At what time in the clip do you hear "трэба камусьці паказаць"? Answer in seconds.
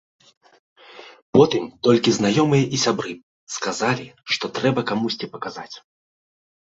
4.57-5.75